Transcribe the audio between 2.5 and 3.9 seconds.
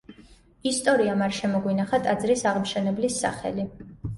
აღმშენებლის სახელი.